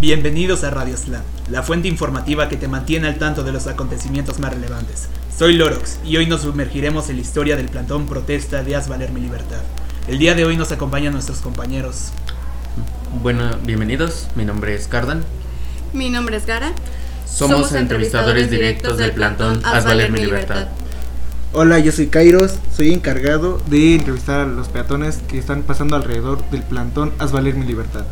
Bienvenidos 0.00 0.64
a 0.64 0.70
Radio 0.70 0.96
Slam, 0.96 1.22
la 1.48 1.62
fuente 1.62 1.86
informativa 1.86 2.48
que 2.48 2.56
te 2.56 2.66
mantiene 2.66 3.06
al 3.06 3.18
tanto 3.18 3.44
de 3.44 3.52
los 3.52 3.68
acontecimientos 3.68 4.40
más 4.40 4.52
relevantes. 4.52 5.08
Soy 5.36 5.54
Lorox 5.54 6.00
y 6.04 6.16
hoy 6.16 6.26
nos 6.26 6.40
sumergiremos 6.40 7.08
en 7.08 7.16
la 7.16 7.22
historia 7.22 7.56
del 7.56 7.68
plantón 7.68 8.06
protesta 8.06 8.64
de 8.64 8.74
Haz 8.74 8.88
Valer 8.88 9.12
Mi 9.12 9.20
Libertad. 9.20 9.60
El 10.08 10.18
día 10.18 10.34
de 10.34 10.44
hoy 10.44 10.56
nos 10.56 10.72
acompañan 10.72 11.12
nuestros 11.12 11.38
compañeros. 11.38 12.08
Bueno, 13.22 13.48
bienvenidos, 13.64 14.26
mi 14.34 14.44
nombre 14.44 14.74
es 14.74 14.88
Cardan. 14.88 15.24
Mi 15.92 16.10
nombre 16.10 16.36
es 16.36 16.46
Gara. 16.46 16.72
Somos, 17.24 17.72
entrevistadores 17.72 18.50
directos 18.50 18.98
del 18.98 19.12
plantón 19.12 19.60
Haz 19.64 19.84
Valer 19.84 20.10
Mi 20.10 20.18
Libertad. 20.18 20.66
Hola, 21.52 21.78
yo 21.78 21.92
soy 21.92 22.08
Kairos, 22.08 22.56
soy 22.76 22.92
encargado 22.92 23.60
de 23.68 23.94
entrevistar 23.94 24.40
a 24.40 24.46
los 24.46 24.68
peatones 24.68 25.20
que 25.28 25.38
están 25.38 25.62
pasando 25.62 25.94
alrededor 25.94 26.42
del 26.50 26.62
plantón 26.62 27.12
Haz 27.18 27.30
Valer 27.30 27.54
Mi 27.54 27.66
Libertad. 27.66 28.04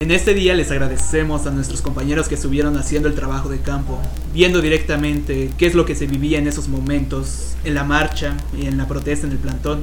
En 0.00 0.12
este 0.12 0.32
día 0.32 0.54
les 0.54 0.70
agradecemos 0.70 1.44
a 1.48 1.50
nuestros 1.50 1.82
compañeros 1.82 2.28
que 2.28 2.36
estuvieron 2.36 2.76
haciendo 2.76 3.08
el 3.08 3.16
trabajo 3.16 3.48
de 3.48 3.58
campo, 3.58 4.00
viendo 4.32 4.60
directamente 4.60 5.50
qué 5.58 5.66
es 5.66 5.74
lo 5.74 5.84
que 5.84 5.96
se 5.96 6.06
vivía 6.06 6.38
en 6.38 6.46
esos 6.46 6.68
momentos, 6.68 7.56
en 7.64 7.74
la 7.74 7.82
marcha 7.82 8.36
y 8.56 8.66
en 8.66 8.78
la 8.78 8.86
protesta 8.86 9.26
en 9.26 9.32
el 9.32 9.38
plantón. 9.38 9.80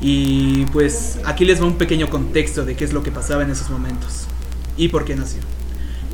Y 0.00 0.66
pues 0.72 1.20
aquí 1.24 1.44
les 1.44 1.62
va 1.62 1.66
un 1.66 1.78
pequeño 1.78 2.10
contexto 2.10 2.64
de 2.64 2.74
qué 2.74 2.84
es 2.84 2.92
lo 2.92 3.04
que 3.04 3.12
pasaba 3.12 3.44
en 3.44 3.52
esos 3.52 3.70
momentos 3.70 4.26
y 4.76 4.88
por 4.88 5.04
qué 5.04 5.14
nació. 5.14 5.42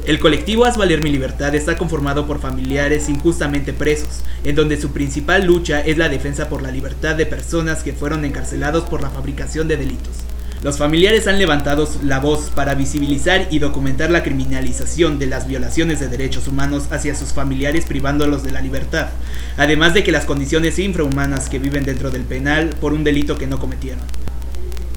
El 0.04 0.18
colectivo 0.18 0.66
Haz 0.66 0.76
Valer 0.76 1.02
Mi 1.02 1.10
Libertad 1.10 1.54
está 1.54 1.78
conformado 1.78 2.26
por 2.26 2.38
familiares 2.38 3.08
injustamente 3.08 3.72
presos, 3.72 4.20
en 4.44 4.54
donde 4.54 4.78
su 4.78 4.90
principal 4.90 5.46
lucha 5.46 5.80
es 5.80 5.96
la 5.96 6.10
defensa 6.10 6.50
por 6.50 6.60
la 6.60 6.70
libertad 6.70 7.16
de 7.16 7.24
personas 7.24 7.82
que 7.82 7.94
fueron 7.94 8.26
encarcelados 8.26 8.84
por 8.84 9.00
la 9.00 9.08
fabricación 9.08 9.68
de 9.68 9.78
delitos. 9.78 10.18
Los 10.62 10.76
familiares 10.76 11.26
han 11.26 11.38
levantado 11.38 11.88
la 12.04 12.20
voz 12.20 12.50
para 12.54 12.74
visibilizar 12.74 13.48
y 13.50 13.60
documentar 13.60 14.10
la 14.10 14.22
criminalización 14.22 15.18
de 15.18 15.24
las 15.24 15.48
violaciones 15.48 16.00
de 16.00 16.08
derechos 16.08 16.48
humanos 16.48 16.88
hacia 16.90 17.14
sus 17.14 17.32
familiares 17.32 17.86
privándolos 17.86 18.42
de 18.42 18.50
la 18.50 18.60
libertad, 18.60 19.08
además 19.56 19.94
de 19.94 20.04
que 20.04 20.12
las 20.12 20.26
condiciones 20.26 20.78
infrahumanas 20.78 21.48
que 21.48 21.58
viven 21.58 21.84
dentro 21.84 22.10
del 22.10 22.24
penal 22.24 22.76
por 22.78 22.92
un 22.92 23.04
delito 23.04 23.38
que 23.38 23.46
no 23.46 23.58
cometieron. 23.58 24.04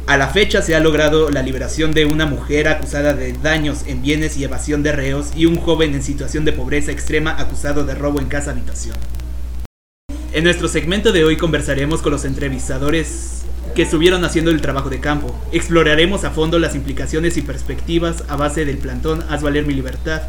A 0.05 0.17
la 0.17 0.27
fecha 0.27 0.61
se 0.61 0.75
ha 0.75 0.81
logrado 0.81 1.29
la 1.29 1.41
liberación 1.41 1.93
de 1.93 2.05
una 2.05 2.25
mujer 2.25 2.67
acusada 2.67 3.13
de 3.13 3.31
daños 3.31 3.83
en 3.87 4.01
bienes 4.01 4.35
y 4.35 4.43
evasión 4.43 4.83
de 4.83 4.91
reos 4.91 5.31
y 5.33 5.45
un 5.45 5.55
joven 5.55 5.93
en 5.93 6.03
situación 6.03 6.43
de 6.43 6.51
pobreza 6.51 6.91
extrema 6.91 7.39
acusado 7.39 7.85
de 7.85 7.95
robo 7.95 8.19
en 8.19 8.27
casa 8.27 8.51
habitación. 8.51 8.97
En 10.33 10.43
nuestro 10.43 10.67
segmento 10.67 11.13
de 11.13 11.23
hoy 11.23 11.37
conversaremos 11.37 12.01
con 12.01 12.11
los 12.11 12.25
entrevistadores 12.25 13.43
que 13.73 13.83
estuvieron 13.83 14.23
haciendo 14.23 14.51
el 14.51 14.61
trabajo 14.61 14.89
de 14.89 14.99
campo. 14.99 15.35
Exploraremos 15.51 16.23
a 16.23 16.31
fondo 16.31 16.59
las 16.59 16.75
implicaciones 16.75 17.37
y 17.37 17.41
perspectivas 17.41 18.23
a 18.27 18.35
base 18.35 18.65
del 18.65 18.77
plantón 18.77 19.23
Haz 19.29 19.41
Valer 19.41 19.65
Mi 19.65 19.73
Libertad 19.73 20.21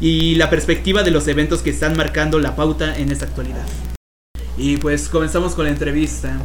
y 0.00 0.34
la 0.36 0.50
perspectiva 0.50 1.02
de 1.02 1.10
los 1.10 1.28
eventos 1.28 1.62
que 1.62 1.70
están 1.70 1.96
marcando 1.96 2.38
la 2.38 2.56
pauta 2.56 2.96
en 2.96 3.12
esta 3.12 3.26
actualidad. 3.26 3.66
Y 4.56 4.78
pues 4.78 5.08
comenzamos 5.08 5.54
con 5.54 5.66
la 5.66 5.70
entrevista. 5.70 6.38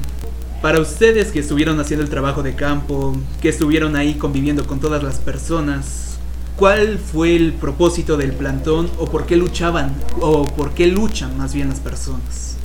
Para 0.62 0.80
ustedes 0.80 1.32
que 1.32 1.40
estuvieron 1.40 1.80
haciendo 1.80 2.04
el 2.04 2.10
trabajo 2.10 2.44
de 2.44 2.56
campo, 2.56 3.16
que 3.42 3.50
estuvieron 3.50 3.96
ahí 3.96 4.16
conviviendo 4.16 4.66
con 4.66 4.80
todas 4.80 5.04
las 5.04 5.20
personas, 5.20 6.18
¿cuál 6.56 6.98
fue 6.98 7.36
el 7.36 7.54
propósito 7.54 8.18
del 8.18 8.32
plantón 8.32 8.90
o 8.98 9.10
por 9.10 9.26
qué 9.26 9.36
luchaban 9.36 9.94
o 10.22 10.46
por 10.46 10.74
qué 10.74 10.88
luchan 10.88 11.38
más 11.38 11.54
bien 11.54 11.70
las 11.70 11.80
personas? 11.80 12.58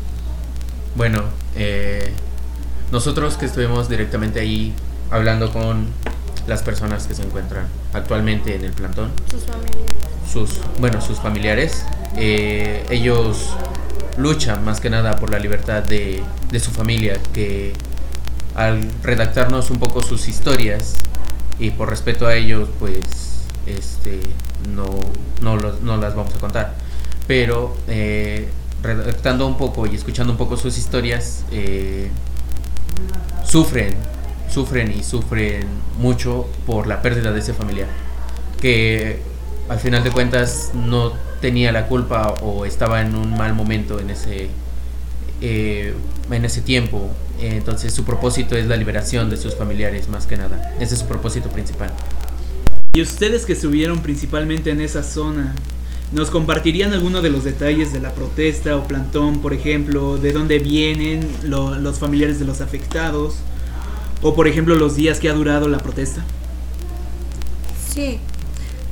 Bueno, 0.97 1.25
eh, 1.57 2.13
nosotros 2.93 3.37
que 3.37 3.47
estuvimos 3.47 3.89
directamente 3.89 4.41
ahí 4.41 4.75
hablando 5.11 5.53
con 5.53 5.87
las 6.47 6.63
personas 6.63 7.07
que 7.07 7.15
se 7.15 7.23
encuentran 7.23 7.67
actualmente 7.93 8.55
en 8.57 8.65
el 8.65 8.73
plantón. 8.73 9.11
Sus 9.31 9.43
familiares. 9.45 9.91
Sus, 10.33 10.51
bueno, 10.81 11.01
sus 11.01 11.19
familiares. 11.19 11.85
eh, 12.17 12.85
ellos 12.91 13.51
luchan 14.17 14.65
más 14.65 14.81
que 14.81 14.91
nada 14.91 15.17
por 15.17 15.31
la 15.31 15.39
libertad 15.39 15.83
de, 15.83 16.23
de 16.51 16.61
su 16.61 16.71
familia, 16.73 17.19
que 17.33 17.73
al 18.57 18.91
redactarnos 19.03 19.71
un 19.71 19.79
poco 19.79 20.03
sus 20.03 20.29
historias 20.29 20.95
y 21.59 21.71
por 21.71 21.89
respeto 21.89 22.27
a 22.27 22.35
ellos, 22.35 22.69
pues 22.81 23.01
este, 23.67 24.21
no, 24.75 24.87
no, 25.41 25.57
los- 25.57 25.81
no 25.83 25.97
las 25.99 26.15
vamos 26.17 26.35
a 26.35 26.39
contar. 26.39 26.75
Pero 27.29 27.77
eh, 27.87 28.49
redactando 28.83 29.47
un 29.47 29.57
poco 29.57 29.87
y 29.87 29.95
escuchando 29.95 30.33
un 30.33 30.39
poco 30.39 30.57
sus 30.57 30.77
historias, 30.79 31.45
eh, 31.53 32.11
sufren, 33.45 33.95
sufren 34.53 34.93
y 34.97 35.03
sufren 35.03 35.67
mucho 35.99 36.49
por 36.67 36.87
la 36.87 37.03
pérdida 37.03 37.33
de 37.33 37.41
ese 37.41 37.55
familiar. 37.55 37.89
Que 38.61 39.21
al 39.69 39.79
final 39.79 40.05
de 40.05 40.11
cuentas 40.11 40.73
no 40.75 41.13
tenía 41.41 41.73
la 41.73 41.87
culpa 41.87 42.35
o 42.43 42.65
estaba 42.65 43.01
en 43.01 43.15
un 43.15 43.37
mal 43.37 43.55
momento 43.55 43.99
en 44.01 44.11
ese, 44.11 44.49
eh, 45.41 45.95
en 46.31 46.45
ese 46.45 46.61
tiempo. 46.61 47.11
Entonces 47.41 47.95
su 47.95 48.05
propósito 48.05 48.57
es 48.57 48.67
la 48.67 48.77
liberación 48.77 49.31
de 49.31 49.37
sus 49.37 49.55
familiares 49.55 50.09
más 50.09 50.27
que 50.27 50.37
nada. 50.37 50.75
Ese 50.79 50.95
es 50.95 51.01
su 51.01 51.07
propósito 51.07 51.49
principal. 51.49 51.91
Y 52.93 53.03
ustedes 53.03 53.47
que 53.47 53.53
estuvieron 53.53 54.01
principalmente 54.01 54.71
en 54.71 54.81
esa 54.81 55.03
zona, 55.03 55.55
¿nos 56.13 56.31
compartirían 56.31 56.93
alguno 56.93 57.23
de 57.23 57.31
los 57.31 57.45
detalles 57.45 57.93
de 57.93 58.01
la 58.01 58.13
protesta 58.15 58.77
o 58.77 58.85
plantón, 58.85 59.41
por 59.41 59.53
ejemplo, 59.55 60.17
de 60.17 60.33
dónde 60.33 60.59
vienen 60.59 61.29
lo- 61.45 61.77
los 61.77 61.99
familiares 61.99 62.39
de 62.39 62.45
los 62.45 62.61
afectados? 62.61 63.37
O 64.23 64.35
por 64.35 64.47
ejemplo 64.49 64.75
los 64.75 64.97
días 64.97 65.19
que 65.19 65.29
ha 65.31 65.33
durado 65.33 65.69
la 65.69 65.79
protesta. 65.79 66.23
Sí. 67.95 68.19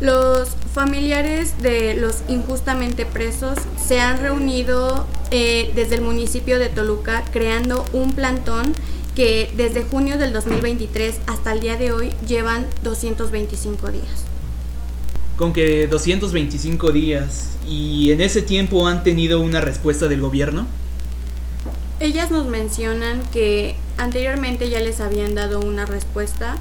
Los 0.01 0.51
familiares 0.73 1.55
de 1.61 1.95
los 1.95 2.19
injustamente 2.29 3.05
presos 3.05 3.59
se 3.85 4.01
han 4.01 4.21
reunido 4.21 5.07
eh, 5.31 5.73
desde 5.75 5.97
el 5.97 6.03
municipio 6.03 6.59
de 6.59 6.69
Toluca 6.69 7.25
creando 7.33 7.85
un 7.93 8.13
plantón 8.13 8.73
que 9.17 9.53
desde 9.57 9.83
junio 9.83 10.17
del 10.17 10.33
2023 10.33 11.17
hasta 11.27 11.53
el 11.53 11.61
día 11.61 11.77
de 11.77 11.91
hoy 11.93 12.13
llevan 12.29 12.65
225 12.85 13.91
días. 13.91 14.25
Con 15.39 15.53
que 15.53 15.87
225 15.87 16.91
días 16.93 17.51
y 17.67 18.11
en 18.11 18.21
ese 18.21 18.43
tiempo 18.43 18.89
han 18.89 19.05
tenido 19.05 19.41
una 19.41 19.61
respuesta 19.61 20.09
del 20.09 20.21
gobierno. 20.21 20.67
Ellas 22.01 22.31
nos 22.31 22.47
mencionan 22.47 23.23
que 23.33 23.77
anteriormente 23.97 24.69
ya 24.69 24.81
les 24.81 25.01
habían 25.01 25.35
dado 25.35 25.61
una 25.61 25.87
respuesta, 25.87 26.57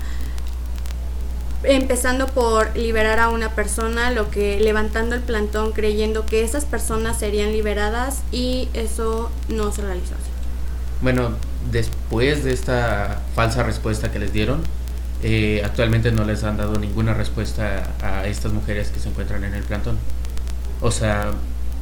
empezando 1.63 2.27
por 2.27 2.77
liberar 2.77 3.19
a 3.19 3.29
una 3.29 3.55
persona, 3.55 4.11
lo 4.11 4.29
que 4.29 4.59
levantando 4.59 5.15
el 5.15 5.21
plantón 5.21 5.73
creyendo 5.73 6.25
que 6.25 6.43
esas 6.43 6.65
personas 6.65 7.19
serían 7.19 7.51
liberadas 7.51 8.21
y 8.31 8.69
eso 8.73 9.31
no 9.49 9.71
se 9.71 9.81
realizó. 9.81 10.13
así. 10.13 10.31
Bueno, 11.01 11.31
después 11.71 12.43
de 12.43 12.53
esta 12.53 13.21
falsa 13.35 13.63
respuesta 13.63 14.11
que 14.11 14.19
les 14.19 14.33
dieron, 14.33 14.63
eh, 15.23 15.61
actualmente 15.65 16.11
no 16.11 16.23
les 16.25 16.43
han 16.43 16.57
dado 16.57 16.77
ninguna 16.77 17.13
respuesta 17.13 17.93
a 18.01 18.27
estas 18.27 18.53
mujeres 18.53 18.89
que 18.89 18.99
se 18.99 19.09
encuentran 19.09 19.43
en 19.43 19.53
el 19.53 19.63
plantón. 19.63 19.97
O 20.81 20.91
sea, 20.91 21.31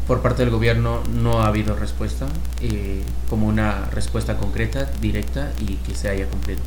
por 0.07 0.21
parte 0.21 0.43
del 0.43 0.51
gobierno 0.51 1.01
no 1.13 1.41
ha 1.41 1.47
habido 1.47 1.75
respuesta, 1.75 2.27
eh, 2.61 3.01
como 3.29 3.47
una 3.47 3.85
respuesta 3.91 4.37
concreta, 4.37 4.89
directa 5.01 5.51
y 5.59 5.75
que 5.77 5.95
se 5.95 6.09
haya 6.09 6.27
cumplido. 6.27 6.61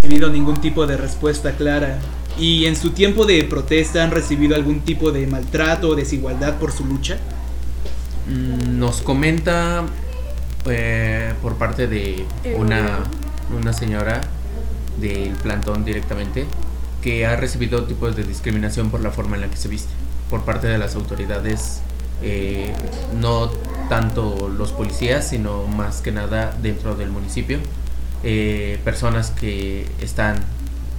recibido 0.00 0.30
ningún 0.30 0.60
tipo 0.60 0.86
de 0.86 0.96
respuesta 0.96 1.52
clara. 1.52 1.98
¿Y 2.38 2.66
en 2.66 2.76
su 2.76 2.90
tiempo 2.90 3.26
de 3.26 3.42
protesta 3.44 4.04
han 4.04 4.10
recibido 4.12 4.54
algún 4.54 4.80
tipo 4.80 5.10
de 5.10 5.26
maltrato 5.26 5.88
o 5.88 5.94
desigualdad 5.96 6.56
por 6.58 6.70
su 6.72 6.84
lucha? 6.84 7.16
Mm, 8.28 8.78
Nos 8.78 9.02
comenta 9.02 9.84
eh, 10.66 11.32
por 11.42 11.56
parte 11.56 11.86
de 11.88 12.24
una, 12.56 13.00
una 13.58 13.72
señora 13.72 14.20
del 15.00 15.32
plantón 15.34 15.84
directamente 15.84 16.46
que 17.02 17.26
ha 17.26 17.36
recibido 17.36 17.84
tipos 17.84 18.16
de 18.16 18.24
discriminación 18.24 18.90
por 18.90 19.00
la 19.00 19.10
forma 19.10 19.36
en 19.36 19.42
la 19.42 19.48
que 19.48 19.56
se 19.56 19.68
viste 19.68 19.92
por 20.28 20.44
parte 20.44 20.66
de 20.66 20.78
las 20.78 20.94
autoridades, 20.94 21.80
eh, 22.22 22.72
no 23.20 23.48
tanto 23.88 24.48
los 24.48 24.72
policías, 24.72 25.28
sino 25.28 25.66
más 25.66 26.00
que 26.00 26.12
nada 26.12 26.56
dentro 26.60 26.94
del 26.94 27.10
municipio. 27.10 27.58
Eh, 28.24 28.78
personas 28.84 29.30
que 29.30 29.86
están 30.00 30.36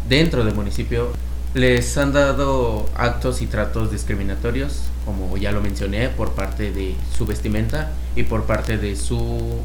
dentro 0.08 0.46
del 0.46 0.56
municipio 0.56 1.12
les 1.54 1.98
han 1.98 2.14
dado 2.14 2.90
actos 2.96 3.42
y 3.42 3.48
tratos 3.48 3.92
discriminatorios, 3.92 4.84
como 5.06 5.36
ya 5.38 5.52
lo 5.52 5.62
mencioné, 5.62 6.10
por 6.10 6.32
parte 6.32 6.72
de 6.72 6.96
su 7.16 7.26
vestimenta 7.26 7.92
y 8.16 8.24
por 8.24 8.46
parte 8.46 8.78
de 8.78 8.96
su 8.96 9.60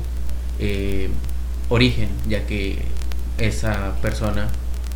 eh, 0.58 1.10
origen, 1.68 2.08
ya 2.28 2.46
que 2.46 2.82
esa 3.38 3.94
persona 4.02 4.48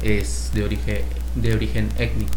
es 0.02 0.50
de 0.54 0.64
origen, 0.64 1.02
de 1.34 1.54
origen 1.54 1.88
étnico. 1.98 2.32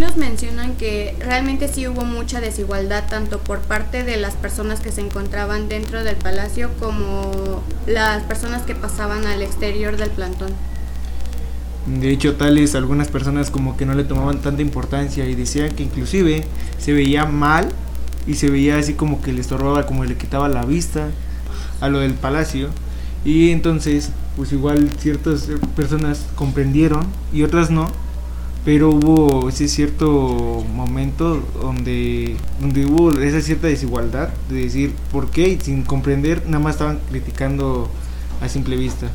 Nos 0.00 0.16
mencionan 0.16 0.74
que 0.74 1.14
realmente 1.20 1.68
sí 1.68 1.86
hubo 1.86 2.04
mucha 2.04 2.40
desigualdad 2.40 3.04
tanto 3.08 3.38
por 3.38 3.60
parte 3.60 4.02
de 4.04 4.16
las 4.16 4.34
personas 4.34 4.80
que 4.80 4.92
se 4.92 5.00
encontraban 5.00 5.68
dentro 5.68 6.02
del 6.02 6.16
palacio 6.16 6.70
como 6.78 7.62
las 7.86 8.22
personas 8.24 8.62
que 8.62 8.74
pasaban 8.74 9.26
al 9.26 9.40
exterior 9.40 9.96
del 9.96 10.10
plantón. 10.10 10.50
De 11.86 12.10
hecho, 12.10 12.34
tales 12.34 12.74
algunas 12.74 13.08
personas 13.08 13.50
como 13.50 13.76
que 13.76 13.86
no 13.86 13.94
le 13.94 14.04
tomaban 14.04 14.40
tanta 14.40 14.62
importancia 14.62 15.26
y 15.26 15.34
decían 15.34 15.70
que 15.70 15.82
inclusive 15.84 16.44
se 16.78 16.92
veía 16.92 17.24
mal 17.26 17.68
y 18.26 18.34
se 18.34 18.50
veía 18.50 18.78
así 18.78 18.94
como 18.94 19.22
que 19.22 19.32
le 19.32 19.42
estorbaba, 19.42 19.86
como 19.86 20.04
le 20.04 20.16
quitaba 20.16 20.48
la 20.48 20.64
vista 20.64 21.08
a 21.80 21.88
lo 21.88 22.00
del 22.00 22.14
palacio. 22.14 22.70
Y 23.24 23.50
entonces, 23.50 24.10
pues 24.36 24.52
igual 24.52 24.90
ciertas 24.98 25.48
personas 25.76 26.26
comprendieron 26.34 27.06
y 27.32 27.42
otras 27.42 27.70
no, 27.70 27.88
pero 28.64 28.90
hubo 28.90 29.48
ese 29.48 29.68
cierto 29.68 30.64
momento 30.72 31.42
donde, 31.60 32.36
donde 32.60 32.86
hubo 32.86 33.12
esa 33.20 33.40
cierta 33.40 33.66
desigualdad 33.66 34.30
de 34.48 34.62
decir 34.62 34.94
por 35.12 35.30
qué 35.30 35.48
y 35.48 35.60
sin 35.60 35.82
comprender 35.82 36.46
nada 36.46 36.60
más 36.60 36.74
estaban 36.74 36.98
criticando 37.10 37.90
a 38.40 38.48
simple 38.48 38.76
vista. 38.76 39.10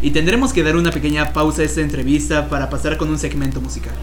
Y 0.00 0.10
tendremos 0.10 0.52
que 0.52 0.64
dar 0.64 0.76
una 0.76 0.90
pequeña 0.90 1.32
pausa 1.32 1.62
a 1.62 1.64
esta 1.64 1.80
entrevista 1.80 2.48
para 2.48 2.68
pasar 2.68 2.96
con 2.96 3.08
un 3.08 3.18
segmento 3.18 3.60
musical. 3.60 3.94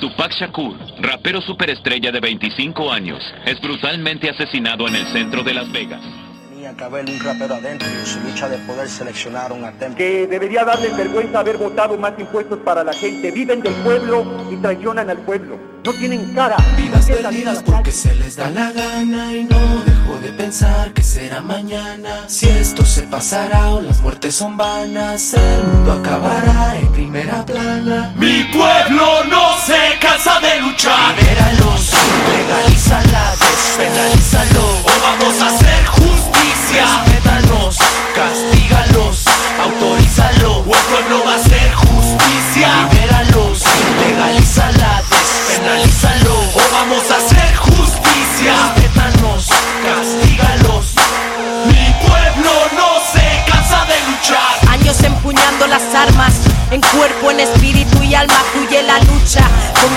Tupac 0.00 0.30
Shakur, 0.30 0.76
rapero 1.00 1.40
superestrella 1.40 2.12
de 2.12 2.20
25 2.20 2.92
años, 2.92 3.20
es 3.44 3.60
brutalmente 3.60 4.30
asesinado 4.30 4.86
en 4.86 4.94
el 4.94 5.06
centro 5.12 5.42
de 5.42 5.54
Las 5.54 5.72
Vegas. 5.72 6.25
Tenía 6.66 6.78
que 6.78 6.84
haber 6.84 7.08
un 7.08 7.20
rapero 7.20 7.54
adentro 7.54 7.88
y 7.88 7.92
en 7.92 8.06
su 8.06 8.18
lucha 8.22 8.48
de 8.48 8.58
poder 8.58 8.88
seleccionar 8.88 9.52
un 9.52 9.64
atento. 9.64 9.96
que 9.96 10.26
debería 10.26 10.64
darles 10.64 10.96
vergüenza 10.96 11.38
haber 11.38 11.58
votado 11.58 11.96
más 11.96 12.14
impuestos 12.18 12.58
para 12.58 12.82
la 12.82 12.92
gente. 12.92 13.30
Viven 13.30 13.62
del 13.62 13.72
pueblo 13.84 14.26
y 14.50 14.56
traicionan 14.56 15.08
al 15.08 15.18
pueblo. 15.18 15.56
No 15.84 15.92
tienen 15.92 16.34
cara. 16.34 16.56
Vidas 16.76 17.06
¿Por 17.06 17.16
qué 17.16 17.22
salir 17.22 17.48
a 17.48 17.52
perdidas 17.52 17.62
porque 17.62 17.92
se 17.92 18.12
les 18.16 18.34
da 18.34 18.50
la 18.50 18.72
gana 18.72 19.32
y 19.32 19.44
no 19.44 19.95
dejo 20.06 20.18
de 20.20 20.32
pensar 20.32 20.92
que 20.92 21.02
será 21.02 21.40
mañana. 21.40 22.24
Si 22.28 22.48
esto 22.48 22.84
se 22.84 23.02
pasará 23.02 23.70
o 23.70 23.80
las 23.80 24.00
muertes 24.00 24.34
son 24.34 24.56
vanas, 24.56 25.34
el 25.34 25.64
mundo 25.64 25.92
acabará 25.92 26.76
en 26.78 26.92
primera 26.92 27.44
plana. 27.44 28.12
Mi 28.16 28.44
pueblo 28.44 29.24
no 29.24 29.56
se 29.64 29.98
cansa 30.00 30.38
de 30.40 30.60
luchar. 30.60 31.14
Libéralos, 31.16 31.92
legalízala, 32.30 33.34
despenalízalo. 33.40 34.64
O 34.84 34.92
vamos 35.02 35.40
a 35.40 35.46
hacer 35.48 35.86
justicia. 35.86 36.86
Respétanos, 37.06 37.78
castígalos, 38.14 39.24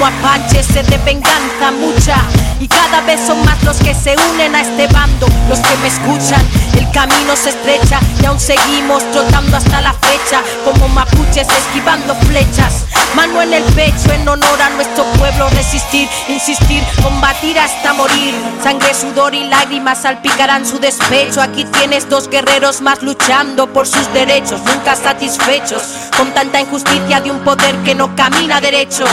Como 0.10 0.28
apache 0.28 0.64
sed 0.64 0.86
de 0.88 0.98
venganza 1.00 1.72
mucha. 1.72 2.16
Y 2.60 2.68
cada 2.68 3.02
vez 3.02 3.20
son 3.26 3.44
más 3.46 3.62
los 3.64 3.78
que 3.78 3.94
se 3.94 4.16
unen 4.34 4.56
a 4.56 4.62
este 4.62 4.88
bando, 4.88 5.28
los 5.48 5.60
que 5.60 5.78
me 5.78 5.88
escuchan. 5.88 6.44
El 6.74 6.90
camino 6.92 7.36
se 7.36 7.50
estrecha 7.50 8.00
y 8.22 8.26
aún 8.26 8.40
seguimos 8.40 9.04
trotando 9.12 9.58
hasta 9.58 9.82
la 9.82 9.94
fecha. 9.94 10.42
Como 10.66 10.88
mapuches 10.90 11.48
esquivando 11.48 12.16
flechas. 12.16 12.86
Mano 13.16 13.42
en 13.42 13.54
el 13.54 13.64
pecho 13.74 14.12
en 14.12 14.28
honor 14.28 14.62
a 14.62 14.70
nuestro 14.72 15.04
pueblo. 15.14 15.48
Resistir, 15.50 16.08
insistir, 16.28 16.84
combatir 17.04 17.60
hasta 17.60 17.94
morir. 17.94 18.34
Sangre, 18.64 18.94
sudor 18.94 19.36
y 19.36 19.46
lágrimas 19.46 20.02
salpicarán 20.02 20.66
su 20.66 20.80
despecho. 20.80 21.42
Aquí 21.42 21.66
tienes 21.66 22.10
dos 22.10 22.30
guerreros 22.30 22.82
más 22.82 23.04
luchando 23.04 23.72
por 23.72 23.88
sus 23.88 24.12
derechos, 24.14 24.62
nunca 24.62 24.96
satisfechos. 24.96 25.84
Con 26.18 26.34
tanta 26.34 26.60
injusticia 26.60 27.22
de 27.22 27.32
un 27.32 27.40
poder 27.40 27.76
que 27.84 27.94
no 27.94 28.16
camina 28.16 28.60
derecho. 28.60 29.06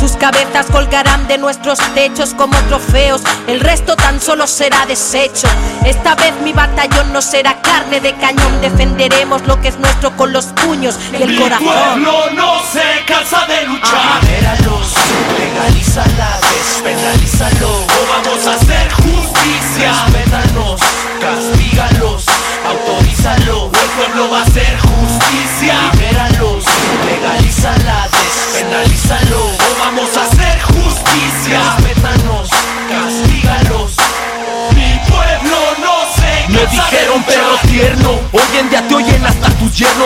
Sus 0.00 0.12
cabezas 0.12 0.66
colgarán 0.72 1.28
de 1.28 1.36
nuestros 1.36 1.78
techos 1.94 2.32
como 2.34 2.56
trofeos, 2.68 3.20
el 3.46 3.60
resto 3.60 3.96
tan 3.96 4.18
solo 4.20 4.46
será 4.46 4.86
desecho. 4.86 5.46
Esta 5.84 6.14
vez 6.14 6.32
mi 6.42 6.52
batallón 6.54 7.12
no 7.12 7.20
será 7.20 7.60
carne 7.60 8.00
de 8.00 8.14
cañón, 8.14 8.60
defenderemos 8.62 9.46
lo 9.46 9.60
que 9.60 9.68
es 9.68 9.78
nuestro 9.78 10.16
con 10.16 10.32
los 10.32 10.46
puños 10.46 10.98
y 11.12 11.22
el 11.22 11.28
Mi 11.30 11.36
corazón. 11.36 11.66
pueblo 11.66 12.30
no 12.34 12.62
se 12.72 13.04
cansa 13.06 13.44
de 13.46 13.66
luchar. 13.66 14.24
Libéralos, 14.24 14.94
legalízala, 15.38 16.38
despenalízalo. 16.50 17.68
O 17.68 18.06
vamos 18.08 18.46
a 18.46 18.54
hacer 18.54 18.90
justicia. 18.92 19.92
Respétanos, 20.06 20.80
castígalos, 21.20 22.24
autorízalo. 22.66 23.64
O 23.64 23.66
el 23.66 23.90
pueblo 23.90 24.30
va 24.30 24.38
a 24.38 24.42
hacer 24.42 24.78
justicia. 24.80 25.74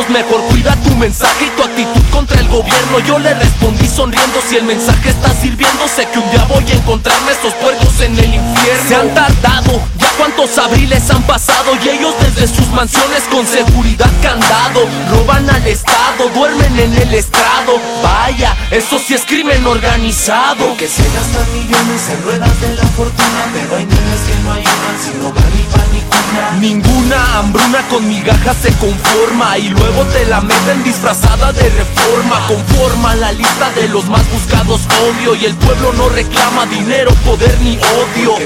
Mejor 0.09 0.41
cuida 0.51 0.77
tu 0.77 0.95
mensaje 0.97 1.47
y 1.47 1.51
tu 1.57 1.63
actitud 1.63 2.03
contra 2.11 2.39
el 2.39 2.49
gobierno. 2.49 2.99
Yo 3.07 3.19
le 3.19 3.33
respondí 3.35 3.89
sonriendo, 3.89 4.39
si 4.49 4.57
el 4.57 4.65
mensaje 4.65 5.09
está 5.09 5.33
sirviendo 5.41 5.89
Sé 5.89 6.07
que 6.13 6.19
un 6.19 6.31
día 6.31 6.45
voy 6.45 6.65
a 6.71 6.75
encontrarme 6.75 7.33
estos 7.33 7.55
puercos 7.55 8.01
en 8.01 8.19
el 8.19 8.35
infierno. 8.35 8.89
Se 8.89 8.95
han 8.95 9.15
tardado, 9.15 9.81
ya 9.99 10.09
cuántos 10.19 10.57
abriles 10.59 11.09
han 11.11 11.23
pasado 11.23 11.73
Y 11.83 11.89
ellos 11.89 12.15
desde 12.21 12.55
sus 12.55 12.69
mansiones 12.69 13.23
con 13.31 13.47
seguridad 13.47 14.11
candado 14.23 14.87
Roban 15.11 15.49
al 15.49 15.67
estado, 15.67 16.29
duermen 16.35 16.79
en 16.79 16.95
el 16.95 17.15
estrado. 17.15 17.81
Vaya, 18.03 18.55
eso 18.71 18.99
sí 18.99 19.15
es 19.15 19.25
crimen 19.25 19.67
organizado. 19.67 20.67
Porque 20.67 20.87
se 20.87 21.03
gastan 21.03 21.53
millones 21.55 22.09
en 22.11 22.23
ruedas 22.23 22.61
de 22.61 22.75
la 22.75 22.87
fortuna 22.89 23.45
Pero 23.53 23.77
hay 23.77 23.87
niñas 23.87 24.21
que 24.27 24.43
no 24.45 24.53
ayudan 24.53 24.97
sin 25.03 25.21
hogar 25.25 25.45
ni 25.55 25.63
pan 25.63 26.14
Ninguna 26.61 27.39
hambruna 27.39 27.83
con 27.89 28.09
migajas 28.09 28.57
se 28.63 28.73
conforma 28.75 29.59
y 29.59 29.69
luego 29.69 30.05
te 30.07 30.25
la 30.27 30.41
meten 30.41 30.83
disfrazada 30.83 31.53
de 31.53 31.69
reforma. 31.69 32.47
Conforma 32.47 33.15
la 33.17 33.33
lista 33.33 33.71
de 33.73 33.89
los 33.89 34.07
más 34.07 34.29
buscados, 34.31 34.81
obvio, 35.09 35.35
y 35.35 35.45
el 35.45 35.55
pueblo 35.55 35.93
no 35.93 36.09
reclama 36.09 36.67
dinero, 36.67 37.11
poder 37.25 37.59
ni 37.61 37.77
odio. 37.77 38.37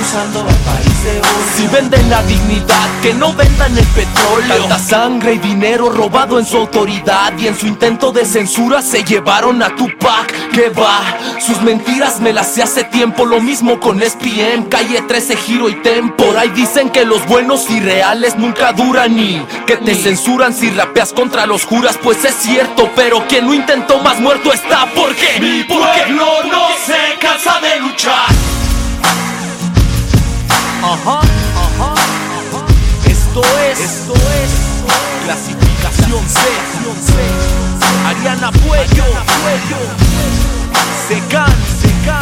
Usando 0.00 0.40
al 0.40 0.46
país 0.46 1.04
de 1.04 1.18
oro 1.18 1.28
Si 1.56 1.66
venden 1.68 2.10
la 2.10 2.22
dignidad, 2.24 2.88
que 3.02 3.14
no 3.14 3.32
vendan 3.34 3.76
el 3.76 3.86
petróleo. 3.86 4.56
Tanta 4.68 4.78
sangre 4.78 5.34
y 5.34 5.38
dinero 5.38 5.90
robado 5.90 6.38
en 6.38 6.46
su 6.46 6.56
autoridad 6.56 7.32
y 7.38 7.46
en 7.46 7.58
su 7.58 7.66
intento 7.66 8.12
de 8.12 8.24
censura 8.24 8.82
se 8.82 9.04
llevaron 9.04 9.62
a 9.62 9.74
Tupac. 9.74 10.32
Que 10.50 10.68
va, 10.70 11.00
sus 11.40 11.60
mentiras 11.62 12.20
me 12.20 12.32
las 12.32 12.52
sé 12.54 12.62
hace 12.62 12.84
tiempo. 12.84 13.24
Lo 13.24 13.40
mismo 13.40 13.80
con 13.80 14.00
SPM, 14.02 14.68
calle 14.68 15.02
13, 15.02 15.36
giro 15.36 15.68
y 15.68 15.74
tempo. 15.82 16.24
Por 16.24 16.36
ahí 16.36 16.50
dicen 16.50 16.90
que 16.90 17.04
los 17.04 17.24
buenos 17.26 17.68
y 17.70 17.80
reales 17.80 18.36
nunca 18.36 18.72
duran 18.72 19.18
y 19.18 19.44
que 19.66 19.76
te 19.76 19.94
censuran 19.94 20.54
si 20.54 20.70
rapeas 20.70 21.12
contra 21.12 21.46
los 21.46 21.64
juras. 21.64 21.98
Pues 22.02 22.24
es 22.24 22.34
cierto, 22.34 22.90
pero 22.94 23.26
quien 23.28 23.46
no 23.46 23.54
intentó 23.54 23.98
más 24.00 24.20
muerto 24.20 24.52
está. 24.52 24.86
¿Por 24.94 25.14
qué? 25.14 25.40
Mi 25.40 25.64
¿Por 25.64 25.78
qué? 25.92 26.02
pueblo 26.04 26.26
no 26.50 26.68
se 26.84 27.18
cansa 27.20 27.60
de 27.60 27.80
luchar. 27.80 28.26
Ajá, 30.92 31.20
ajá, 31.20 31.94
ajá. 31.94 32.66
Esto 33.06 33.40
es, 33.40 33.80
esto 33.80 34.12
es 34.12 34.50
clasificación 35.24 36.22
C. 36.28 36.38
Ariana 38.06 38.52
Puello, 38.52 39.04
Secan, 41.08 41.50
Secan, 41.80 42.20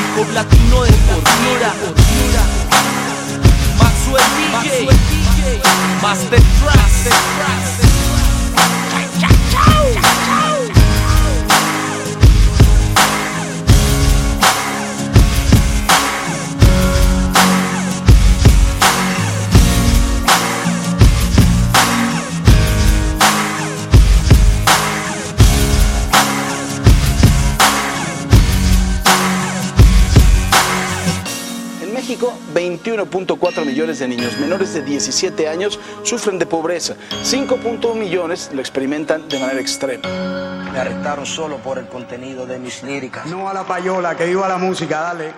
Hijo 0.00 0.32
Latino 0.32 0.82
de 0.84 0.92
Portira, 0.92 1.74
Maxwell 3.78 4.24
DJ, 4.38 4.88
Master 6.00 6.40
Tracks. 6.40 7.83
21.4 32.54 33.64
millones 33.64 33.98
de 33.98 34.08
niños 34.08 34.38
menores 34.38 34.72
de 34.72 34.82
17 34.82 35.48
años 35.48 35.78
sufren 36.04 36.38
de 36.38 36.46
pobreza. 36.46 36.94
5.1 37.24 37.94
millones 37.96 38.50
lo 38.54 38.60
experimentan 38.60 39.28
de 39.28 39.38
manera 39.38 39.60
extrema. 39.60 40.70
Me 40.72 40.78
arrestaron 40.78 41.26
solo 41.26 41.58
por 41.58 41.78
el 41.78 41.86
contenido 41.88 42.46
de 42.46 42.58
mis 42.58 42.82
líricas. 42.82 43.26
No 43.26 43.48
a 43.48 43.54
la 43.54 43.66
payola, 43.66 44.16
que 44.16 44.26
viva 44.26 44.48
la 44.48 44.58
música, 44.58 45.00
dale. 45.00 45.32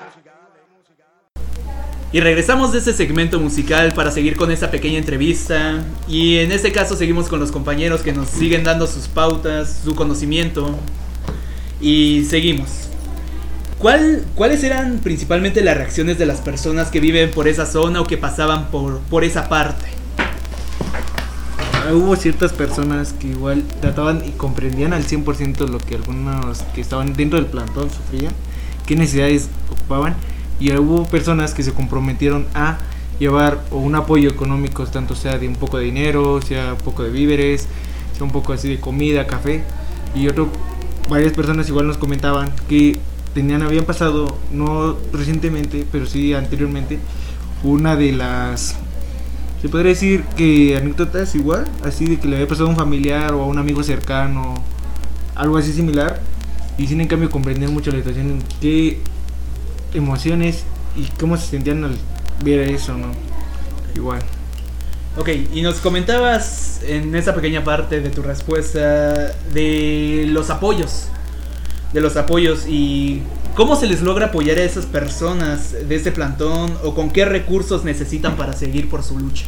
Y 2.12 2.20
regresamos 2.20 2.72
de 2.72 2.78
ese 2.78 2.92
segmento 2.92 3.40
musical 3.40 3.92
para 3.92 4.10
seguir 4.10 4.36
con 4.36 4.50
esta 4.50 4.70
pequeña 4.70 4.98
entrevista. 4.98 5.84
Y 6.08 6.38
en 6.38 6.52
este 6.52 6.72
caso 6.72 6.96
seguimos 6.96 7.28
con 7.28 7.40
los 7.40 7.50
compañeros 7.50 8.02
que 8.02 8.12
nos 8.12 8.28
siguen 8.28 8.62
dando 8.62 8.86
sus 8.86 9.08
pautas, 9.08 9.80
su 9.84 9.94
conocimiento. 9.94 10.74
Y 11.80 12.24
seguimos. 12.24 12.86
¿Cuál, 13.86 14.24
¿Cuáles 14.34 14.64
eran 14.64 14.98
principalmente 14.98 15.62
las 15.62 15.76
reacciones 15.76 16.18
de 16.18 16.26
las 16.26 16.40
personas 16.40 16.90
que 16.90 16.98
viven 16.98 17.30
por 17.30 17.46
esa 17.46 17.66
zona 17.66 18.00
o 18.00 18.04
que 18.04 18.16
pasaban 18.16 18.68
por, 18.72 18.98
por 18.98 19.22
esa 19.22 19.48
parte? 19.48 19.86
Hubo 21.94 22.16
ciertas 22.16 22.52
personas 22.52 23.12
que 23.12 23.28
igual 23.28 23.62
trataban 23.80 24.24
y 24.26 24.32
comprendían 24.32 24.92
al 24.92 25.04
100% 25.04 25.68
lo 25.68 25.78
que 25.78 25.94
algunos 25.94 26.62
que 26.74 26.80
estaban 26.80 27.12
dentro 27.12 27.38
del 27.38 27.48
plantón 27.48 27.88
sufrían, 27.88 28.32
qué 28.86 28.96
necesidades 28.96 29.50
ocupaban 29.70 30.16
y 30.58 30.74
hubo 30.74 31.04
personas 31.04 31.54
que 31.54 31.62
se 31.62 31.72
comprometieron 31.72 32.48
a 32.54 32.78
llevar 33.20 33.60
un 33.70 33.94
apoyo 33.94 34.28
económico, 34.28 34.84
tanto 34.86 35.14
sea 35.14 35.38
de 35.38 35.46
un 35.46 35.54
poco 35.54 35.78
de 35.78 35.84
dinero, 35.84 36.42
sea 36.42 36.72
un 36.72 36.80
poco 36.80 37.04
de 37.04 37.10
víveres, 37.10 37.68
sea 38.16 38.24
un 38.24 38.32
poco 38.32 38.52
así 38.52 38.68
de 38.68 38.80
comida, 38.80 39.28
café 39.28 39.62
y 40.12 40.26
otro 40.26 40.48
varias 41.08 41.34
personas 41.34 41.68
igual 41.68 41.86
nos 41.86 41.98
comentaban 41.98 42.52
que 42.68 42.98
tenían 43.36 43.60
habían 43.60 43.84
pasado 43.84 44.34
no 44.50 44.96
recientemente, 45.12 45.86
pero 45.92 46.06
sí 46.06 46.32
anteriormente 46.32 46.98
una 47.62 47.94
de 47.94 48.12
las 48.12 48.76
se 49.60 49.68
podría 49.68 49.90
decir 49.90 50.24
que 50.38 50.74
anécdotas 50.74 51.34
igual, 51.34 51.66
así 51.84 52.06
de 52.06 52.18
que 52.18 52.28
le 52.28 52.36
había 52.36 52.48
pasado 52.48 52.68
a 52.68 52.70
un 52.70 52.76
familiar 52.76 53.34
o 53.34 53.42
a 53.42 53.46
un 53.46 53.58
amigo 53.58 53.82
cercano, 53.82 54.54
algo 55.34 55.58
así 55.58 55.74
similar, 55.74 56.20
y 56.78 56.86
sin 56.86 57.02
en 57.02 57.08
cambio 57.08 57.30
comprender 57.30 57.68
mucho 57.68 57.90
la 57.90 57.98
situación, 57.98 58.42
qué 58.62 59.00
emociones 59.92 60.64
y 60.96 61.04
cómo 61.20 61.36
se 61.36 61.48
sentían 61.48 61.84
al 61.84 61.96
ver 62.42 62.60
eso, 62.60 62.96
¿no? 62.96 63.08
Igual. 63.94 64.20
Ok, 65.18 65.28
y 65.52 65.60
nos 65.60 65.76
comentabas 65.76 66.80
en 66.86 67.14
esa 67.14 67.34
pequeña 67.34 67.62
parte 67.64 68.00
de 68.00 68.08
tu 68.08 68.22
respuesta 68.22 69.34
de 69.52 70.24
los 70.28 70.48
apoyos. 70.48 71.08
De 71.92 72.00
los 72.00 72.16
apoyos 72.16 72.66
y 72.68 73.22
cómo 73.54 73.76
se 73.76 73.86
les 73.86 74.02
logra 74.02 74.26
apoyar 74.26 74.58
a 74.58 74.62
esas 74.64 74.84
personas 74.86 75.72
de 75.88 75.94
este 75.94 76.12
plantón 76.12 76.76
o 76.84 76.94
con 76.94 77.10
qué 77.10 77.24
recursos 77.24 77.84
necesitan 77.84 78.36
para 78.36 78.52
seguir 78.52 78.88
por 78.88 79.02
su 79.02 79.18
lucha. 79.18 79.46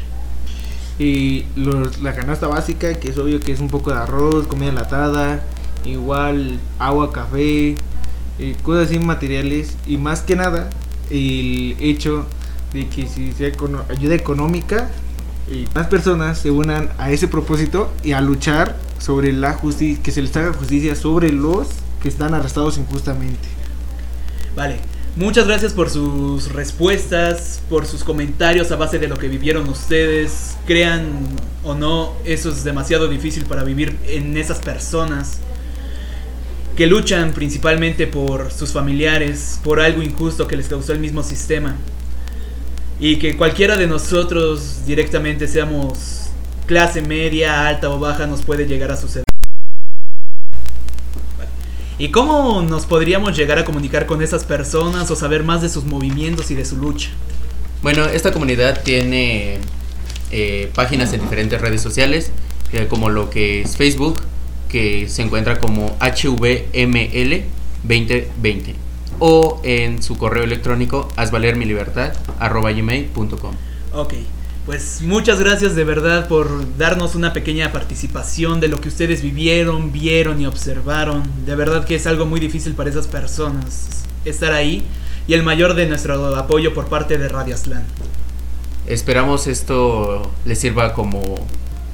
Y 0.98 1.44
los- 1.56 2.00
la 2.00 2.14
canasta 2.14 2.46
básica, 2.46 2.94
que 2.94 3.10
es 3.10 3.18
obvio 3.18 3.38
que 3.40 3.52
es 3.52 3.60
un 3.60 3.68
poco 3.68 3.90
de 3.90 3.96
arroz, 3.98 4.46
comida 4.46 4.70
enlatada, 4.70 5.42
igual 5.84 6.58
agua, 6.78 7.12
café, 7.12 7.76
eh, 8.38 8.56
cosas 8.62 8.86
así 8.88 8.98
materiales 8.98 9.76
y 9.86 9.96
más 9.96 10.22
que 10.22 10.36
nada 10.36 10.70
el 11.10 11.76
hecho 11.80 12.26
de 12.72 12.88
que 12.88 13.06
si 13.08 13.32
sea 13.32 13.52
ayuda 13.88 14.14
económica 14.14 14.90
y 15.50 15.66
más 15.74 15.86
personas 15.86 16.38
se 16.38 16.50
unan 16.50 16.90
a 16.98 17.10
ese 17.10 17.28
propósito 17.28 17.90
y 18.04 18.12
a 18.12 18.20
luchar 18.20 18.76
sobre 18.98 19.32
la 19.32 19.54
justicia, 19.54 20.02
que 20.02 20.10
se 20.12 20.20
les 20.22 20.36
haga 20.36 20.52
justicia 20.52 20.94
sobre 20.94 21.30
los 21.32 21.68
que 22.02 22.08
están 22.08 22.34
arrestados 22.34 22.78
injustamente. 22.78 23.48
Vale, 24.54 24.76
muchas 25.16 25.46
gracias 25.46 25.72
por 25.72 25.90
sus 25.90 26.52
respuestas, 26.52 27.60
por 27.68 27.86
sus 27.86 28.04
comentarios 28.04 28.70
a 28.72 28.76
base 28.76 28.98
de 28.98 29.08
lo 29.08 29.18
que 29.18 29.28
vivieron 29.28 29.68
ustedes. 29.68 30.56
Crean 30.66 31.28
o 31.64 31.74
no, 31.74 32.14
eso 32.24 32.50
es 32.50 32.64
demasiado 32.64 33.08
difícil 33.08 33.44
para 33.44 33.64
vivir 33.64 33.96
en 34.06 34.36
esas 34.36 34.58
personas 34.58 35.38
que 36.76 36.86
luchan 36.86 37.32
principalmente 37.32 38.06
por 38.06 38.52
sus 38.52 38.70
familiares, 38.70 39.58
por 39.64 39.80
algo 39.80 40.00
injusto 40.00 40.46
que 40.46 40.56
les 40.56 40.68
causó 40.68 40.92
el 40.92 41.00
mismo 41.00 41.24
sistema. 41.24 41.76
Y 43.00 43.16
que 43.16 43.36
cualquiera 43.36 43.76
de 43.76 43.88
nosotros 43.88 44.86
directamente 44.86 45.48
seamos 45.48 46.30
clase 46.66 47.02
media, 47.02 47.66
alta 47.66 47.90
o 47.90 47.98
baja 47.98 48.26
nos 48.26 48.42
puede 48.42 48.66
llegar 48.66 48.92
a 48.92 48.96
suceder. 48.96 49.27
¿Y 51.98 52.10
cómo 52.10 52.62
nos 52.62 52.86
podríamos 52.86 53.36
llegar 53.36 53.58
a 53.58 53.64
comunicar 53.64 54.06
con 54.06 54.22
esas 54.22 54.44
personas 54.44 55.10
o 55.10 55.16
saber 55.16 55.42
más 55.42 55.62
de 55.62 55.68
sus 55.68 55.82
movimientos 55.84 56.52
y 56.52 56.54
de 56.54 56.64
su 56.64 56.76
lucha? 56.76 57.10
Bueno, 57.82 58.04
esta 58.04 58.32
comunidad 58.32 58.84
tiene 58.84 59.58
eh, 60.30 60.70
páginas 60.74 61.12
en 61.12 61.22
diferentes 61.22 61.60
redes 61.60 61.82
sociales, 61.82 62.30
eh, 62.72 62.86
como 62.88 63.10
lo 63.10 63.30
que 63.30 63.62
es 63.62 63.76
Facebook, 63.76 64.20
que 64.68 65.08
se 65.08 65.22
encuentra 65.22 65.58
como 65.58 65.96
HVML 65.98 67.42
2020, 67.82 68.76
o 69.18 69.60
en 69.64 70.00
su 70.00 70.16
correo 70.16 70.44
electrónico 70.44 71.08
asvalermilibertad.gmail.com. 71.16 73.54
Ok, 73.92 74.14
pues 74.68 75.00
muchas 75.00 75.40
gracias 75.40 75.74
de 75.74 75.82
verdad 75.84 76.28
por 76.28 76.76
darnos 76.76 77.14
una 77.14 77.32
pequeña 77.32 77.72
participación 77.72 78.60
de 78.60 78.68
lo 78.68 78.78
que 78.82 78.88
ustedes 78.88 79.22
vivieron, 79.22 79.92
vieron 79.92 80.42
y 80.42 80.46
observaron. 80.46 81.22
De 81.46 81.54
verdad 81.54 81.86
que 81.86 81.94
es 81.94 82.06
algo 82.06 82.26
muy 82.26 82.38
difícil 82.38 82.74
para 82.74 82.90
esas 82.90 83.06
personas 83.06 84.04
estar 84.26 84.52
ahí 84.52 84.84
y 85.26 85.32
el 85.32 85.42
mayor 85.42 85.72
de 85.72 85.86
nuestro 85.86 86.36
apoyo 86.36 86.74
por 86.74 86.88
parte 86.88 87.16
de 87.16 87.28
Radio 87.30 87.54
Aslan. 87.54 87.82
Esperamos 88.86 89.46
esto 89.46 90.30
les 90.44 90.58
sirva 90.58 90.92
como 90.92 91.22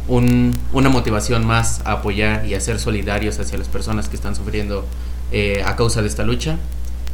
un- 0.08 0.52
una 0.72 0.88
motivación 0.88 1.46
más 1.46 1.80
a 1.84 1.92
apoyar 1.92 2.44
y 2.44 2.54
a 2.54 2.60
ser 2.60 2.80
solidarios 2.80 3.38
hacia 3.38 3.56
las 3.56 3.68
personas 3.68 4.08
que 4.08 4.16
están 4.16 4.34
sufriendo 4.34 4.84
eh, 5.30 5.62
a 5.64 5.76
causa 5.76 6.02
de 6.02 6.08
esta 6.08 6.24
lucha. 6.24 6.58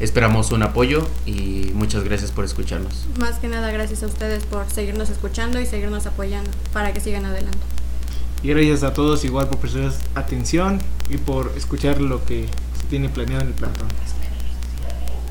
Esperamos 0.00 0.50
un 0.50 0.62
apoyo 0.62 1.07
y 1.26 1.71
muchas 1.75 2.04
gracias 2.04 2.30
por 2.30 2.47
escucharnos. 2.47 3.07
Más 3.19 3.38
que 3.38 3.49
nada, 3.49 3.71
gracias 3.71 4.02
a 4.02 4.07
ustedes 4.07 4.45
por 4.45 4.69
seguirnos 4.71 5.11
escuchando 5.11 5.61
y 5.61 5.66
seguirnos 5.66 6.07
apoyando 6.07 6.50
para 6.73 6.95
que 6.95 7.00
sigan 7.00 7.26
adelante. 7.26 7.59
Y 8.42 8.49
gracias 8.49 8.83
a 8.83 8.95
todos 8.95 9.25
igual 9.26 9.49
por 9.49 9.59
prestar 9.59 9.92
atención 10.14 10.80
y 11.11 11.19
por 11.19 11.52
escuchar 11.54 12.00
lo 12.00 12.25
que 12.25 12.47
se 12.80 12.87
tiene 12.88 13.11
planeado 13.11 13.42
en 13.42 13.49
el 13.49 13.54
plantón. 13.54 13.88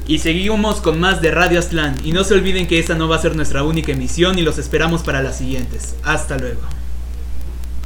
Y 0.05 0.19
seguimos 0.19 0.81
con 0.81 0.99
más 0.99 1.21
de 1.21 1.31
Radio 1.31 1.59
Aslan. 1.59 1.95
Y 2.03 2.11
no 2.11 2.23
se 2.23 2.35
olviden 2.35 2.67
que 2.67 2.79
esta 2.79 2.95
no 2.95 3.07
va 3.07 3.15
a 3.15 3.21
ser 3.21 3.35
nuestra 3.35 3.63
única 3.63 3.91
emisión 3.91 4.37
y 4.37 4.43
los 4.43 4.57
esperamos 4.57 5.01
para 5.01 5.21
las 5.21 5.37
siguientes. 5.37 5.95
Hasta 6.03 6.37
luego. 6.37 6.61